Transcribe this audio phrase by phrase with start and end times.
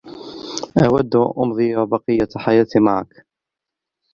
[0.85, 3.25] أودّ أن أمضي بقيّة حياتي معك.